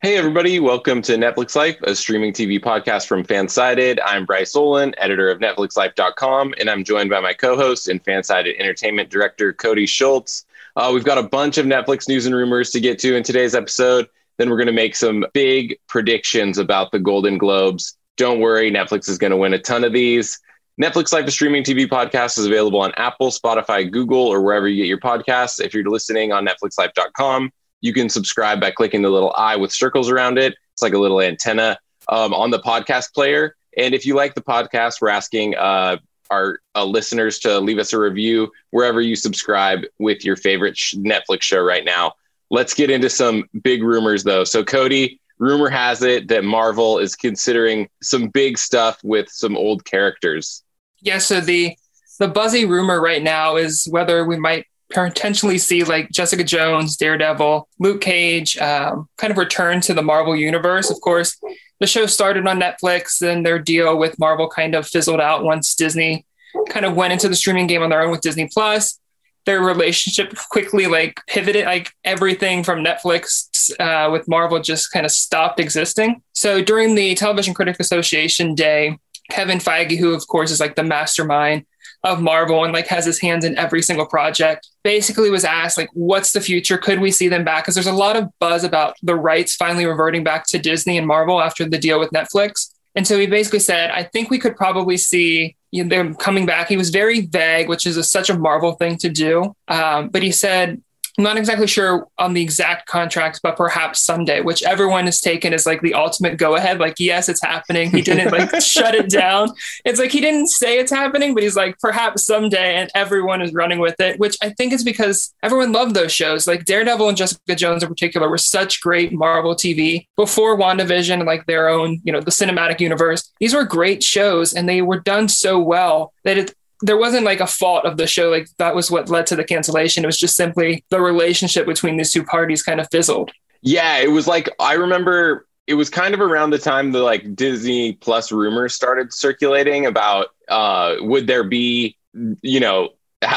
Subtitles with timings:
[0.00, 0.60] Hey, everybody.
[0.60, 3.98] Welcome to Netflix Life, a streaming TV podcast from Fansided.
[4.04, 8.60] I'm Bryce Olin, editor of NetflixLife.com, and I'm joined by my co host and Fansided
[8.60, 10.46] entertainment director, Cody Schultz.
[10.76, 13.56] Uh, we've got a bunch of Netflix news and rumors to get to in today's
[13.56, 14.08] episode.
[14.36, 17.98] Then we're going to make some big predictions about the Golden Globes.
[18.16, 20.38] Don't worry, Netflix is going to win a ton of these.
[20.80, 24.76] Netflix Life, a streaming TV podcast, is available on Apple, Spotify, Google, or wherever you
[24.76, 25.60] get your podcasts.
[25.60, 30.10] If you're listening on NetflixLife.com, you can subscribe by clicking the little eye with circles
[30.10, 30.54] around it.
[30.72, 31.78] It's like a little antenna
[32.08, 33.54] um, on the podcast player.
[33.76, 35.98] And if you like the podcast, we're asking uh,
[36.30, 40.94] our uh, listeners to leave us a review wherever you subscribe with your favorite sh-
[40.96, 42.14] Netflix show right now.
[42.50, 44.44] Let's get into some big rumors, though.
[44.44, 49.84] So, Cody, rumor has it that Marvel is considering some big stuff with some old
[49.84, 50.62] characters.
[51.00, 51.18] Yeah.
[51.18, 51.76] So the
[52.18, 57.68] the buzzy rumor right now is whether we might potentially see like Jessica Jones, Daredevil,
[57.78, 60.90] Luke Cage, um, kind of return to the Marvel universe.
[60.90, 61.38] Of course,
[61.80, 65.74] the show started on Netflix, and their deal with Marvel kind of fizzled out once
[65.74, 66.24] Disney
[66.68, 68.98] kind of went into the streaming game on their own with Disney Plus.
[69.46, 75.12] Their relationship quickly like pivoted, like everything from Netflix uh, with Marvel just kind of
[75.12, 76.22] stopped existing.
[76.32, 78.98] So during the Television Critics Association Day,
[79.30, 81.64] Kevin Feige, who of course is like the mastermind
[82.04, 84.68] of Marvel and like has his hands in every single project.
[84.88, 86.78] Basically, was asked like, what's the future?
[86.78, 87.64] Could we see them back?
[87.64, 91.06] Because there's a lot of buzz about the rights finally reverting back to Disney and
[91.06, 92.72] Marvel after the deal with Netflix.
[92.94, 96.46] And so he basically said, I think we could probably see you know, them coming
[96.46, 96.68] back.
[96.68, 99.54] He was very vague, which is a, such a Marvel thing to do.
[99.68, 100.80] Um, but he said
[101.18, 105.52] I'm not exactly sure on the exact contracts, but perhaps someday, which everyone has taken
[105.52, 106.78] as like the ultimate go ahead.
[106.78, 107.90] Like, yes, it's happening.
[107.90, 109.50] He didn't like shut it down.
[109.84, 113.52] It's like he didn't say it's happening, but he's like, perhaps someday, and everyone is
[113.52, 116.46] running with it, which I think is because everyone loved those shows.
[116.46, 121.24] Like Daredevil and Jessica Jones in particular were such great Marvel TV before WandaVision and
[121.24, 123.28] like their own, you know, the cinematic universe.
[123.40, 127.40] These were great shows and they were done so well that it there wasn't like
[127.40, 128.30] a fault of the show.
[128.30, 130.04] Like that was what led to the cancellation.
[130.04, 133.30] It was just simply the relationship between these two parties kind of fizzled.
[133.62, 137.34] Yeah, it was like I remember it was kind of around the time the like
[137.34, 141.96] Disney Plus rumors started circulating about uh would there be
[142.42, 142.90] you know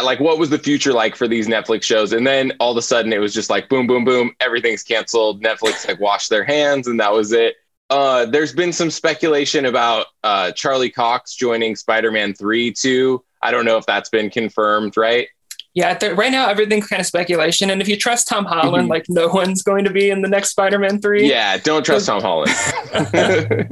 [0.04, 2.82] like what was the future like for these Netflix shows and then all of a
[2.82, 6.88] sudden it was just like boom boom boom everything's canceled Netflix like washed their hands
[6.88, 7.56] and that was it
[7.92, 13.22] uh, there's been some speculation about uh, Charlie Cox joining Spider-Man 3 too.
[13.44, 15.28] I don't know if that's been confirmed, right?
[15.74, 17.70] Yeah, th- right now everything's kind of speculation.
[17.70, 18.92] And if you trust Tom Holland, mm-hmm.
[18.92, 21.30] like no one's going to be in the next Spider-Man three.
[21.30, 22.52] Yeah, don't trust Tom Holland.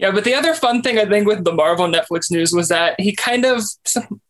[0.00, 3.00] yeah, but the other fun thing I think with the Marvel Netflix news was that
[3.00, 3.62] he kind of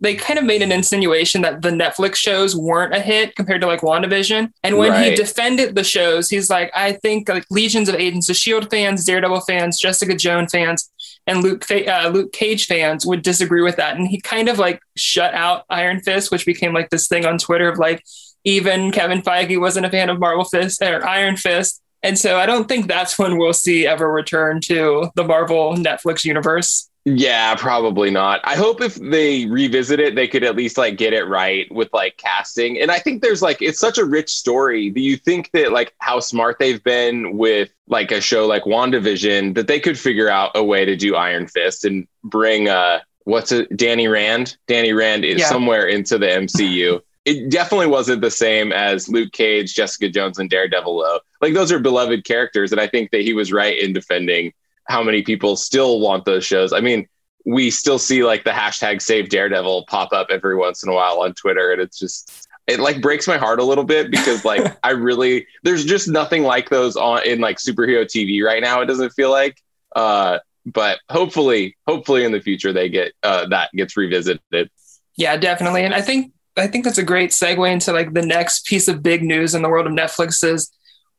[0.01, 3.67] they kind of made an insinuation that the Netflix shows weren't a hit compared to
[3.67, 4.53] like WandaVision.
[4.63, 5.11] And when right.
[5.11, 9.07] he defended the shows, he's like, I think like legions of Agents of Shield fans,
[9.07, 10.91] Daredevil fans, Jessica Jones fans
[11.29, 14.81] and Luke uh, Luke Cage fans would disagree with that, and he kind of like
[14.97, 18.03] shut out Iron Fist, which became like this thing on Twitter of like
[18.45, 22.47] even Kevin Feige wasn't a fan of Marvel Fist or Iron Fist, and so I
[22.47, 26.88] don't think that's when we'll see ever return to the Marvel Netflix universe.
[27.17, 28.41] Yeah, probably not.
[28.45, 31.89] I hope if they revisit it, they could at least like get it right with
[31.93, 32.79] like casting.
[32.79, 34.91] And I think there's like it's such a rich story.
[34.91, 39.55] Do you think that like how smart they've been with like a show like WandaVision
[39.55, 43.53] that they could figure out a way to do Iron Fist and bring uh what's
[43.53, 44.59] it Danny Rand?
[44.67, 45.49] Danny Rand is yeah.
[45.49, 47.01] somewhere into the MCU.
[47.25, 51.21] it definitely wasn't the same as Luke Cage, Jessica Jones, and Daredevil though.
[51.41, 54.53] Like those are beloved characters, and I think that he was right in defending
[54.89, 56.73] how many people still want those shows.
[56.73, 57.07] I mean,
[57.45, 61.23] we still see like the hashtag save Daredevil pop up every once in a while
[61.23, 61.73] on Twitter.
[61.73, 65.47] And it's just, it like breaks my heart a little bit because like I really,
[65.63, 68.81] there's just nothing like those on in like superhero TV right now.
[68.81, 69.63] It doesn't feel like,
[69.95, 74.71] uh, but hopefully, hopefully in the future they get, uh, that gets revisited.
[75.17, 75.85] Yeah, definitely.
[75.85, 79.03] And I think, I think that's a great segue into like the next piece of
[79.03, 80.71] big news in the world of Netflix is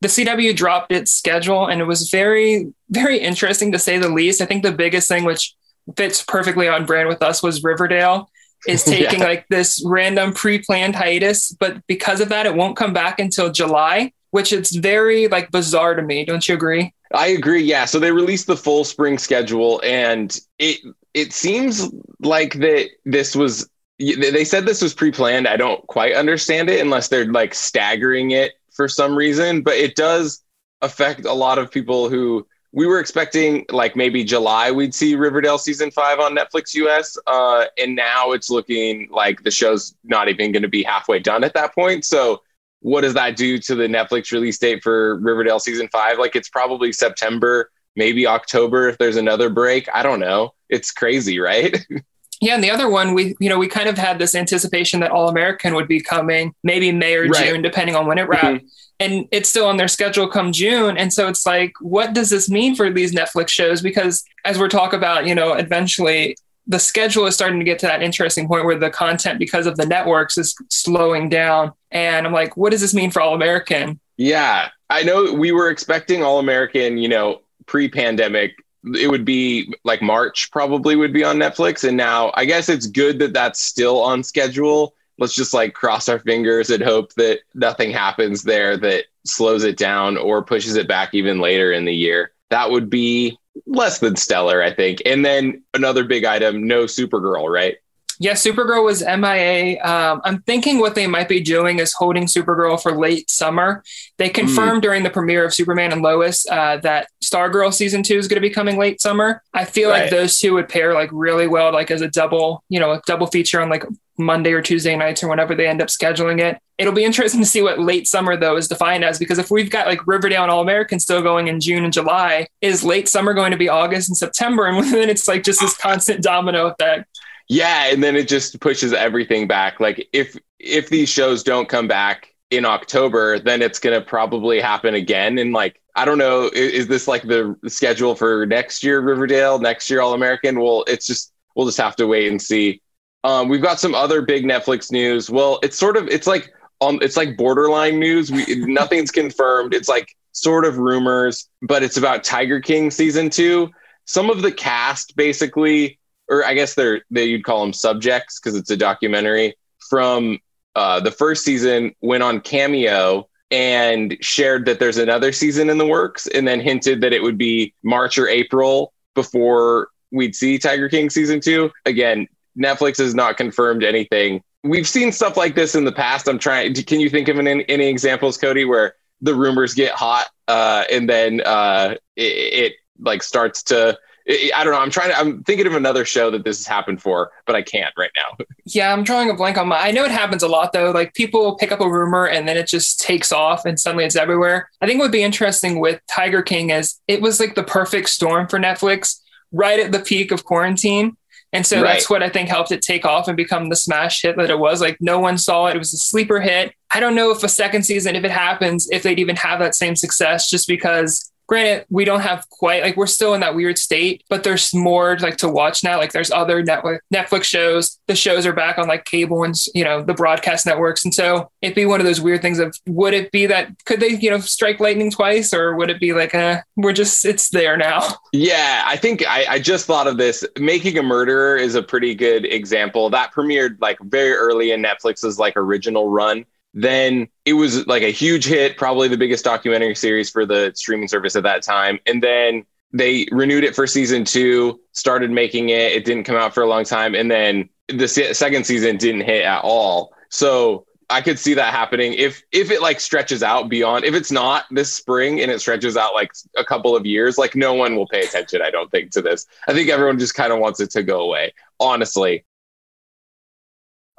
[0.02, 4.42] the CW dropped its schedule and it was very, very interesting to say the least.
[4.42, 5.56] I think the biggest thing, which
[5.98, 8.30] fits perfectly on brand with us, was Riverdale
[8.68, 9.26] is taking yeah.
[9.26, 14.14] like this random pre-planned hiatus, but because of that, it won't come back until July.
[14.32, 16.24] which it's very like bizarre to me.
[16.24, 16.94] Don't you agree?
[17.14, 17.64] I agree.
[17.64, 17.86] Yeah.
[17.86, 20.82] So they released the full spring schedule, and it
[21.14, 23.68] it seems like that this was.
[23.98, 25.46] They said this was pre-planned.
[25.46, 29.96] I don't quite understand it unless they're like staggering it for some reason, but it
[29.96, 30.44] does
[30.82, 35.58] affect a lot of people who we were expecting like maybe July we'd see Riverdale
[35.58, 40.52] season five on Netflix US, uh, and now it's looking like the show's not even
[40.52, 42.06] going to be halfway done at that point.
[42.06, 42.42] So
[42.82, 46.18] what does that do to the Netflix release date for Riverdale season five?
[46.18, 49.88] Like it's probably September, maybe October if there's another break.
[49.94, 50.54] I don't know.
[50.70, 51.78] It's crazy, right?
[52.42, 55.12] Yeah, and the other one, we you know we kind of had this anticipation that
[55.12, 57.46] All American would be coming, maybe May or right.
[57.46, 58.64] June, depending on when it wrapped.
[58.64, 58.68] Mm-hmm.
[59.02, 60.98] And it's still on their schedule come June.
[60.98, 63.82] And so it's like, what does this mean for these Netflix shows?
[63.82, 66.36] Because as we're talking about, you know, eventually
[66.68, 69.78] the schedule is starting to get to that interesting point where the content, because of
[69.78, 71.72] the networks, is slowing down.
[71.92, 74.00] And I'm like, what does this mean for All American?
[74.18, 78.54] Yeah, I know we were expecting All American, you know, pre pandemic.
[78.96, 81.88] It would be like March, probably would be on Netflix.
[81.88, 84.94] And now I guess it's good that that's still on schedule.
[85.18, 89.78] Let's just like cross our fingers and hope that nothing happens there that slows it
[89.78, 92.32] down or pushes it back even later in the year.
[92.50, 95.02] That would be less than stellar, I think.
[95.06, 97.78] And then another big item, no Supergirl, right?
[98.20, 99.82] Yeah, Supergirl was MIA.
[99.82, 103.82] Um, I'm thinking what they might be doing is holding Supergirl for late summer.
[104.18, 104.34] They hmm.
[104.34, 104.84] confirmed mm.
[104.84, 108.48] during the premiere of Superman and Lois uh, that Stargirl season two is going to
[108.48, 109.42] be coming late summer.
[109.54, 110.02] I feel right.
[110.02, 113.02] like those two would pair like really well, like as a double, you know, a
[113.08, 113.86] double feature on like
[114.20, 116.60] Monday or Tuesday nights or whenever they end up scheduling it.
[116.78, 119.72] It'll be interesting to see what late summer though is defined as because if we've
[119.72, 123.34] got like Riverdale and All American still going in June and July, is late summer
[123.34, 124.68] going to be August and September?
[124.80, 127.09] And then it's like just this constant domino effect.
[127.50, 129.80] Yeah, and then it just pushes everything back.
[129.80, 134.60] Like if if these shows don't come back in October, then it's going to probably
[134.60, 135.38] happen again.
[135.38, 139.60] And like, I don't know, is, is, this like the schedule for next year Riverdale,
[139.60, 140.60] next year All American?
[140.60, 142.82] Well, it's just we'll just have to wait and see.
[143.24, 145.30] Um, we've got some other big Netflix news.
[145.30, 148.32] Well, it's sort of it's like um, it's like borderline news.
[148.32, 149.74] We, nothing's confirmed.
[149.74, 153.70] It's like sort of rumors, but it's about Tiger King season two.
[154.06, 155.99] Some of the cast basically,
[156.30, 159.56] or I guess they're they you'd call them subjects because it's a documentary
[159.90, 160.40] from
[160.76, 165.86] uh, the first season went on Cameo and shared that there's another season in the
[165.86, 170.88] works, and then hinted that it would be March or April before we'd see Tiger
[170.88, 171.72] King season two.
[171.86, 172.28] Again,
[172.58, 174.44] Netflix has not confirmed anything.
[174.64, 176.28] We've seen stuff like this in the past.
[176.28, 176.74] I'm trying.
[176.74, 181.10] Can you think of any, any examples, Cody, where the rumors get hot uh, and
[181.10, 183.98] then uh, it, it, like starts to?
[184.30, 184.80] I don't know.
[184.80, 185.18] I'm trying to.
[185.18, 188.46] I'm thinking of another show that this has happened for, but I can't right now.
[188.72, 189.80] Yeah, I'm drawing a blank on my.
[189.80, 190.92] I know it happens a lot though.
[190.92, 194.16] Like people pick up a rumor and then it just takes off and suddenly it's
[194.16, 194.70] everywhere.
[194.80, 198.10] I think what would be interesting with Tiger King is it was like the perfect
[198.10, 199.22] storm for Netflix
[199.52, 201.18] right at the peak of quarantine
[201.52, 201.94] and so right.
[201.94, 204.60] that's what I think helped it take off and become the smash hit that it
[204.60, 204.82] was.
[204.82, 205.76] Like no one saw it.
[205.76, 206.74] It was a sleeper hit.
[206.92, 209.76] I don't know if a second season, if it happens, if they'd even have that
[209.76, 213.78] same success just because granted we don't have quite like we're still in that weird
[213.78, 215.98] state but there's more like to watch now.
[215.98, 218.00] Like there's other network netflix shows.
[218.08, 221.04] The shows are back on like cable and you know the broadcast networks.
[221.04, 224.00] And so it'd be one of those weird things of would it be that could
[224.00, 227.50] they you know strike lightning twice or would it be like uh we're just it's
[227.50, 228.00] there now?
[228.32, 230.46] Yeah i think I, I just thought of this.
[230.60, 233.10] Making a murderer is a pretty good example.
[233.10, 236.46] That premiered like very early in netflix's like original run
[236.84, 241.08] then it was like a huge hit, probably the biggest documentary series for the streaming
[241.08, 242.00] service at that time.
[242.06, 245.92] And then they renewed it for season two, started making it.
[245.92, 247.16] It didn't come out for a long time.
[247.16, 250.14] And then the second season didn't hit at all.
[250.30, 254.32] So I could see that happening if if it like stretches out beyond if it's
[254.32, 257.96] not this spring and it stretches out like a couple of years, like no one
[257.96, 259.48] will pay attention, I don't think, to this.
[259.68, 262.46] I think everyone just kind of wants it to go away, honestly.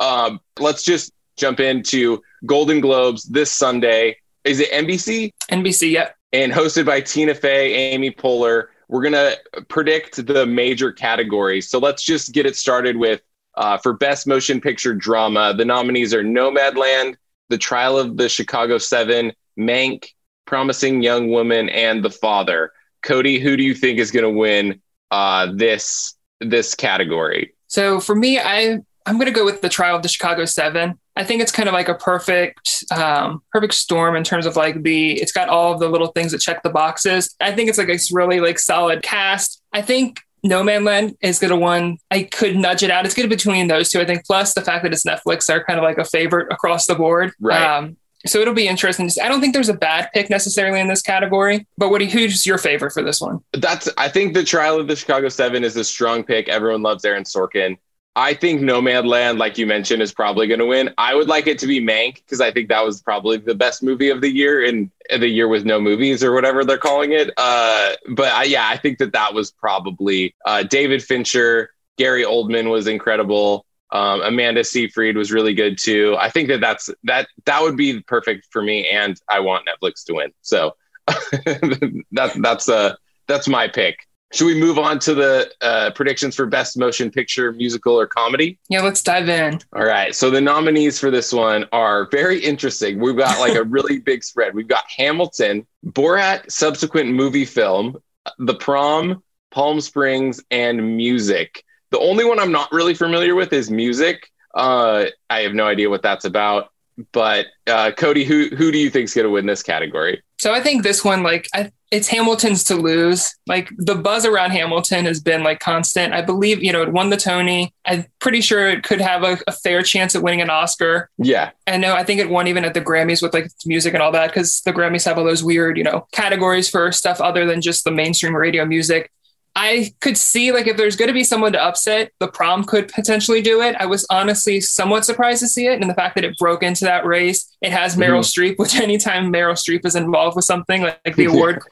[0.01, 4.17] Um, let's just jump into Golden Globes this Sunday.
[4.45, 5.33] Is it NBC?
[5.51, 6.17] NBC, yep.
[6.33, 8.67] And hosted by Tina Fey, Amy Poehler.
[8.89, 11.69] We're going to predict the major categories.
[11.69, 13.23] So let's just get it started with
[13.57, 15.55] uh, for Best Motion Picture Drama.
[15.57, 17.17] The nominees are Nomadland,
[17.49, 20.09] The Trial of the Chicago Seven, Mank,
[20.47, 22.73] Promising Young Woman, and The Father.
[23.03, 27.55] Cody, who do you think is going to win uh, this this category?
[27.67, 30.99] So for me, I I'm going to go with The Trial of the Chicago Seven.
[31.17, 34.83] I think it's kind of like a perfect, um, perfect storm in terms of like
[34.83, 37.35] the, it's got all of the little things that check the boxes.
[37.41, 39.61] I think it's like a really like solid cast.
[39.73, 41.99] I think Nomadland is going to one.
[42.11, 43.05] I could nudge it out.
[43.05, 44.01] It's good between those two.
[44.01, 46.87] I think plus the fact that it's Netflix are kind of like a favorite across
[46.87, 47.33] the board.
[47.41, 47.61] Right.
[47.61, 49.11] Um, So it'll be interesting.
[49.23, 52.59] I don't think there's a bad pick necessarily in this category, but what who's your
[52.59, 53.41] favorite for this one?
[53.53, 56.49] That's I think the Trial of the Chicago Seven is a strong pick.
[56.49, 57.79] Everyone loves Aaron Sorkin.
[58.17, 60.91] I think Nomadland, like you mentioned, is probably going to win.
[60.99, 63.83] I would like it to be Mank because I think that was probably the best
[63.83, 67.31] movie of the year in the year with no movies or whatever they're calling it.
[67.37, 71.71] Uh, but I, yeah, I think that that was probably uh, David Fincher.
[71.99, 73.65] Gary Oldman was incredible.
[73.93, 76.17] Um, Amanda Seyfried was really good too.
[76.19, 80.05] I think that that's that that would be perfect for me, and I want Netflix
[80.07, 80.33] to win.
[80.43, 80.77] So
[81.07, 82.95] that that's uh
[83.27, 84.07] that's my pick.
[84.33, 88.59] Should we move on to the uh, predictions for best motion picture, musical, or comedy?
[88.69, 89.59] Yeah, let's dive in.
[89.75, 90.15] All right.
[90.15, 93.01] So the nominees for this one are very interesting.
[93.01, 94.55] We've got like a really big spread.
[94.55, 97.97] We've got Hamilton, Borat, subsequent movie film,
[98.39, 101.65] The Prom, Palm Springs, and Music.
[101.91, 104.31] The only one I'm not really familiar with is Music.
[104.55, 106.71] Uh, I have no idea what that's about.
[107.13, 110.23] But uh, Cody, who who do you think is going to win this category?
[110.39, 113.35] So I think this one, like, I, it's Hamilton's to lose.
[113.47, 116.15] Like the buzz around Hamilton has been like constant.
[116.15, 117.75] I believe, you know, it won the Tony.
[117.85, 121.11] I'm pretty sure it could have a, a fair chance at winning an Oscar.
[121.19, 121.51] Yeah.
[121.67, 124.13] And no, I think it won even at the Grammys with like music and all
[124.13, 127.61] that because the Grammys have all those weird, you know, categories for stuff other than
[127.61, 129.11] just the mainstream radio music.
[129.57, 132.87] I could see like if there's going to be someone to upset, the prom could
[132.87, 133.75] potentially do it.
[133.81, 136.85] I was honestly somewhat surprised to see it, and the fact that it broke into
[136.85, 137.51] that race.
[137.61, 138.43] It has Meryl mm-hmm.
[138.43, 141.63] Streep, which anytime Meryl Streep is involved with something like, like the award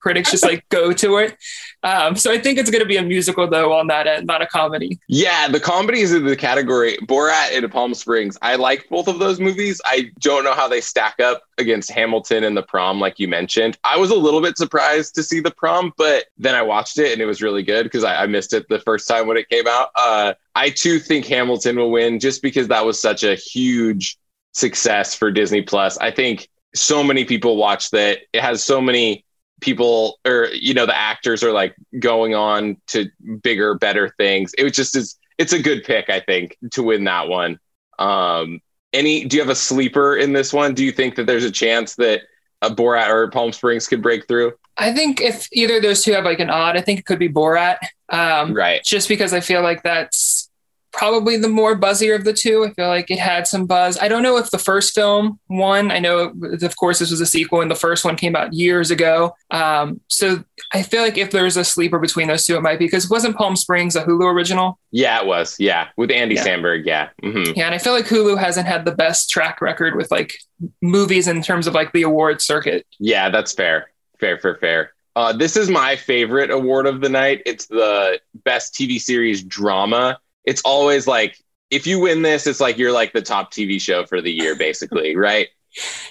[0.00, 1.36] critics just like go to it.
[1.82, 4.42] Um, so I think it's going to be a musical though on that end, not
[4.42, 4.98] a comedy.
[5.08, 8.36] Yeah, the comedies in the category Borat and Palm Springs.
[8.42, 9.80] I like both of those movies.
[9.84, 13.78] I don't know how they stack up against Hamilton and The Prom, like you mentioned.
[13.84, 17.12] I was a little bit surprised to see The Prom, but then I watched it
[17.12, 19.48] and it was really good because I, I, missed it the first time when it
[19.48, 19.90] came out.
[19.94, 24.18] Uh, I too think Hamilton will win just because that was such a huge
[24.52, 25.96] success for Disney Plus.
[25.98, 28.18] I think so many people watched that.
[28.32, 29.24] It has so many
[29.60, 33.10] people or you know the actors are like going on to
[33.42, 34.54] bigger better things.
[34.56, 37.58] It was just is it's a good pick i think to win that one.
[37.98, 38.60] Um
[38.92, 40.74] any do you have a sleeper in this one?
[40.74, 42.22] Do you think that there's a chance that
[42.62, 44.52] a borat or palm springs could break through?
[44.76, 47.18] I think if either of those two have like an odd i think it could
[47.18, 47.78] be borat.
[48.08, 48.82] Um right.
[48.84, 50.47] just because i feel like that's
[50.98, 52.64] probably the more buzzier of the two.
[52.64, 53.96] I feel like it had some buzz.
[54.00, 55.92] I don't know if the first film won.
[55.92, 58.90] I know, of course, this was a sequel, and the first one came out years
[58.90, 59.36] ago.
[59.52, 62.86] Um, so I feel like if there's a sleeper between those two, it might be
[62.86, 64.80] because wasn't Palm Springs a Hulu original?
[64.90, 65.54] Yeah, it was.
[65.60, 66.44] Yeah, with Andy yeah.
[66.44, 66.84] Samberg.
[66.84, 67.10] Yeah.
[67.22, 67.52] Mm-hmm.
[67.54, 70.34] Yeah, and I feel like Hulu hasn't had the best track record with like
[70.82, 72.84] movies in terms of like the award circuit.
[72.98, 73.92] Yeah, that's fair.
[74.18, 74.92] Fair, fair, fair.
[75.14, 77.42] Uh, this is my favorite award of the night.
[77.46, 81.38] It's the best TV series drama it's always like
[81.70, 84.56] if you win this, it's like you're like the top TV show for the year,
[84.56, 85.48] basically, right?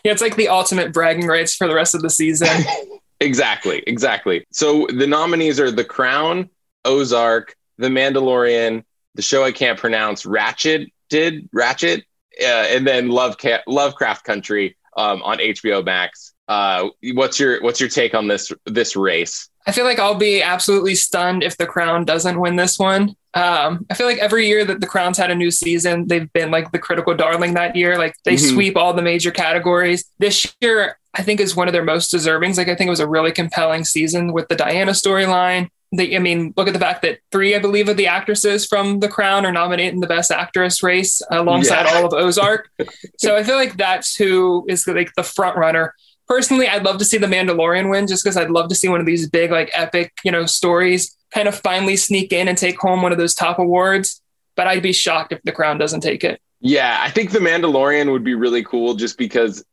[0.03, 2.47] Yeah, it's like the ultimate bragging rights for the rest of the season.
[3.19, 4.45] exactly, exactly.
[4.51, 6.51] So the nominees are The Crown,
[6.85, 8.83] Ozark, The Mandalorian,
[9.15, 12.03] the show I can't pronounce, Ratched did Ratched,
[12.39, 16.35] uh, and then Love Ca- Lovecraft Country um, on HBO Max.
[16.47, 19.49] Uh, what's your what's your take on this this race?
[19.65, 23.15] I feel like I'll be absolutely stunned if The Crown doesn't win this one.
[23.37, 26.49] Um, I feel like every year that the Crown's had a new season, they've been
[26.49, 27.95] like the critical darling that year.
[27.95, 28.55] Like they mm-hmm.
[28.55, 30.05] sweep all the major categories.
[30.17, 32.57] This year, I think is one of their most deservings.
[32.57, 35.69] Like I think it was a really compelling season with the Diana storyline.
[35.97, 39.07] I mean, look at the fact that three, I believe, of the actresses from The
[39.07, 41.93] Crown are nominated in the Best Actress race alongside yeah.
[41.93, 42.69] all of Ozark.
[43.17, 45.93] so I feel like that's who is like the front runner
[46.27, 48.99] personally, I'd love to see the Mandalorian win just because I'd love to see one
[48.99, 52.79] of these big, like epic, you know, stories kind of finally sneak in and take
[52.79, 54.21] home one of those top awards.
[54.55, 56.41] But I'd be shocked if The Crown doesn't take it.
[56.59, 59.63] Yeah, I think The Mandalorian would be really cool just because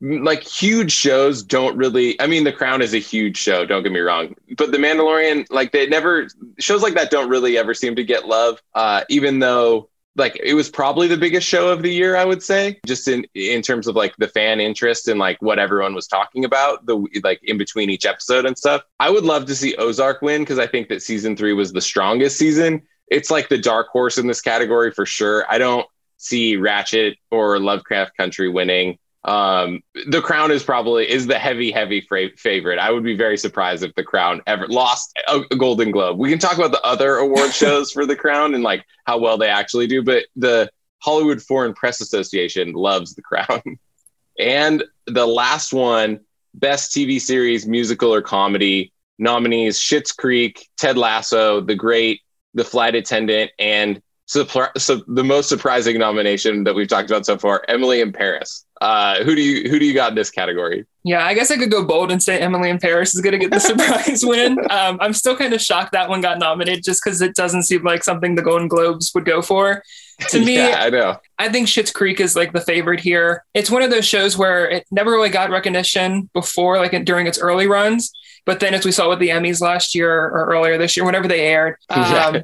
[0.00, 3.92] like huge shows don't really I mean The Crown is a huge show, don't get
[3.92, 4.34] me wrong.
[4.56, 6.28] But The Mandalorian, like they never
[6.58, 8.60] shows like that don't really ever seem to get love.
[8.74, 12.42] Uh, even though like it was probably the biggest show of the year i would
[12.42, 16.06] say just in in terms of like the fan interest and like what everyone was
[16.06, 18.82] talking about the like in between each episode and stuff.
[19.00, 21.80] I would love to see ozark win because i think that season three was the
[21.80, 22.82] strongest season.
[23.08, 25.44] It's like the dark horse in this category for sure.
[25.50, 31.38] I don't see Ratched or lovecraft country winning um, the Crown is probably is the
[31.38, 32.78] heavy, heavy fra- favorite.
[32.78, 36.18] I would be very surprised if the Crown ever lost a, a Golden Globe.
[36.18, 39.38] We can talk about the other award shows for the Crown and like how well
[39.38, 40.70] they actually do, but the
[41.02, 43.62] Hollywood Foreign Press Association loves the Crown.
[44.38, 46.20] and the last one,
[46.52, 52.20] best TV series, musical or comedy nominees: Schitt's Creek, Ted Lasso, The Great,
[52.52, 57.36] The Flight Attendant, and Supr- so the most surprising nomination that we've talked about so
[57.36, 58.64] far, Emily in Paris.
[58.80, 60.86] Uh, who do you who do you got in this category?
[61.04, 63.38] Yeah, I guess I could go bold and say Emily in Paris is going to
[63.38, 64.58] get the surprise win.
[64.70, 67.82] Um, I'm still kind of shocked that one got nominated just because it doesn't seem
[67.84, 69.82] like something the Golden Globes would go for.
[70.30, 71.18] To me, yeah, I know.
[71.38, 73.44] I think Schitt's Creek is like the favorite here.
[73.52, 77.38] It's one of those shows where it never really got recognition before, like during its
[77.38, 78.10] early runs.
[78.46, 81.28] But then, as we saw with the Emmys last year or earlier this year, whenever
[81.28, 82.42] they aired, um,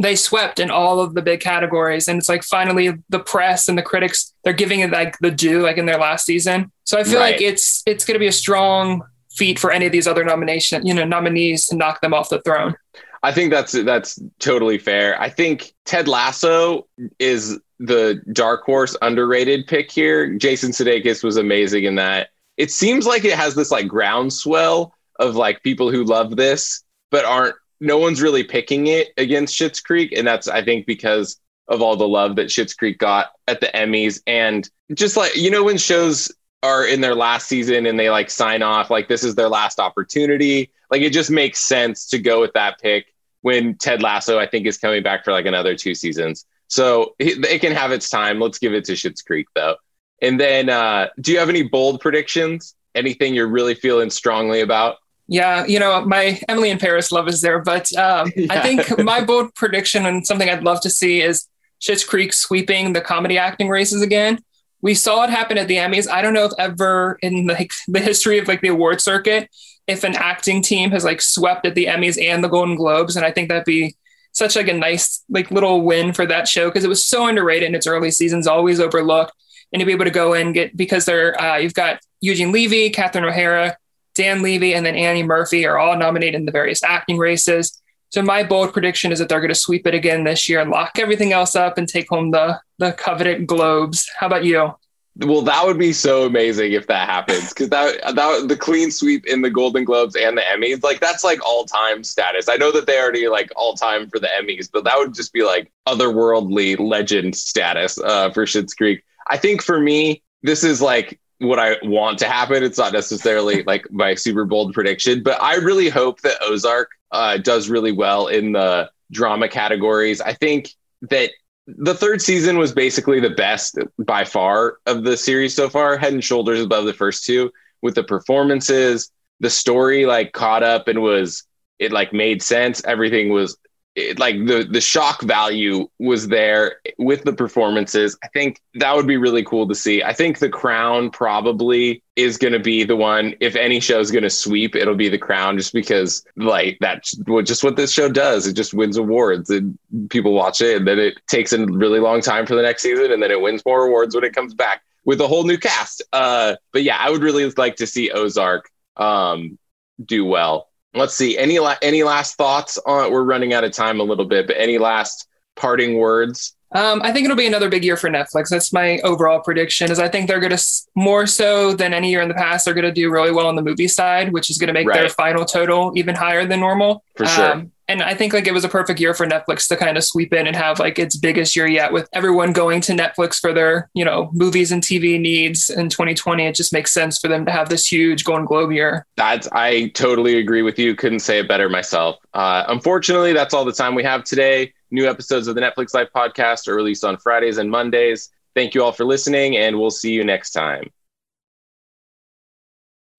[0.00, 2.08] they swept in all of the big categories.
[2.08, 5.62] And it's like finally the press and the critics they're giving it like the due,
[5.62, 6.70] like in their last season.
[6.84, 7.32] So I feel Right.
[7.32, 10.84] like it's it's going to be a strong feat for any of these other nomination,
[10.86, 12.74] you know, nominees to knock them off the throne.
[13.22, 15.20] I think that's that's totally fair.
[15.20, 16.86] I think Ted Lasso
[17.18, 20.34] is the dark horse underrated pick here.
[20.34, 22.28] Jason Sudeikis was amazing in that.
[22.56, 27.24] It seems like it has this like groundswell of like people who love this but
[27.24, 31.82] aren't no one's really picking it against Schitt's Creek and that's I think because of
[31.82, 35.64] all the love that Schitt's Creek got at the Emmys and just like you know
[35.64, 39.34] when shows are in their last season and they like sign off like this is
[39.34, 43.12] their last opportunity like it just makes sense to go with that pick
[43.42, 46.46] when Ted Lasso, I think, is coming back for like another two seasons.
[46.68, 48.40] So it, can have its time.
[48.40, 49.76] Let's give it to Schitt's Creek, though.
[50.22, 52.74] And then, uh, do you have any bold predictions?
[52.94, 54.96] Anything you're really feeling strongly about?
[55.32, 59.24] Yeah, you know, my Emily in Paris love is there, but um, I think my
[59.24, 61.48] bold prediction and something I'd love to see is
[61.80, 64.40] Schitt's Creek sweeping the comedy acting races again.
[64.82, 66.06] We saw it happen at the Emmys.
[66.06, 69.48] I don't know if ever in like the history of like the award circuit,
[69.86, 73.24] if an acting team has like swept at the Emmys and the Golden Globes, and
[73.24, 73.96] I think that'd be
[74.32, 77.70] such like a nice like little win for that show because it was so underrated
[77.70, 79.32] in its early seasons, always overlooked,
[79.72, 82.90] and to be able to go and get because they're uh, you've got Eugene Levy,
[82.90, 83.78] Catherine O'Hara,
[84.14, 87.80] Dan Levy, and then Annie Murphy are all nominated in the various acting races.
[88.10, 90.70] So my bold prediction is that they're going to sweep it again this year and
[90.70, 94.08] lock everything else up and take home the the coveted globes.
[94.18, 94.74] How about you?
[95.16, 99.26] Well, that would be so amazing if that happens because that that the clean sweep
[99.26, 102.48] in the Golden Globes and the Emmys, like that's like all time status.
[102.48, 105.32] I know that they already like all time for the Emmys, but that would just
[105.34, 109.04] be like otherworldly legend status uh, for Schitt's Creek.
[109.28, 112.62] I think for me, this is like what I want to happen.
[112.62, 117.38] It's not necessarily like my super bold prediction, but I really hope that Ozark uh,
[117.38, 120.20] does really well in the drama categories.
[120.20, 121.30] I think that
[121.66, 126.12] the third season was basically the best by far of the series so far, head
[126.12, 127.52] and shoulders above the first two
[127.82, 129.10] with the performances.
[129.40, 131.44] The story like caught up and was
[131.78, 132.82] it like made sense.
[132.84, 133.56] Everything was
[133.94, 138.16] it, like the the shock value was there with the performances.
[138.24, 140.02] I think that would be really cool to see.
[140.02, 143.34] I think The Crown probably is going to be the one.
[143.40, 147.14] If any show is going to sweep, it'll be The Crown, just because like that's
[147.44, 148.46] just what this show does.
[148.46, 149.78] It just wins awards and
[150.08, 153.12] people watch it, and then it takes a really long time for the next season,
[153.12, 156.02] and then it wins more awards when it comes back with a whole new cast.
[156.12, 159.58] Uh, but yeah, I would really like to see Ozark um,
[160.02, 160.68] do well.
[160.94, 161.38] Let's see.
[161.38, 163.10] Any la- any last thoughts on?
[163.10, 165.26] We're running out of time a little bit, but any last
[165.56, 166.54] parting words?
[166.74, 168.48] Um, I think it'll be another big year for Netflix.
[168.48, 169.90] That's my overall prediction.
[169.90, 172.64] Is I think they're going to more so than any year in the past.
[172.64, 174.90] They're going to do really well on the movie side, which is going to make
[174.90, 177.04] their final total even higher than normal.
[177.16, 177.52] For sure.
[177.52, 180.04] Um, and I think like it was a perfect year for Netflix to kind of
[180.04, 183.52] sweep in and have like its biggest year yet with everyone going to Netflix for
[183.52, 186.46] their, you know, movies and TV needs in 2020.
[186.46, 189.06] It just makes sense for them to have this huge Golden Globe year.
[189.16, 190.94] That's I totally agree with you.
[190.94, 192.16] Couldn't say it better myself.
[192.34, 194.72] Uh, unfortunately, that's all the time we have today.
[194.90, 198.30] New episodes of the Netflix Life podcast are released on Fridays and Mondays.
[198.54, 200.90] Thank you all for listening, and we'll see you next time.